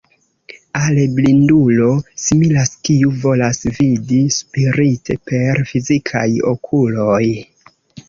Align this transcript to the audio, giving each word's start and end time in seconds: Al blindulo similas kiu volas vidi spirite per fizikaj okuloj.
Al 0.77 0.95
blindulo 1.19 1.89
similas 2.23 2.73
kiu 2.89 3.13
volas 3.27 3.63
vidi 3.77 4.25
spirite 4.41 5.21
per 5.31 5.65
fizikaj 5.75 6.29
okuloj. 6.57 7.25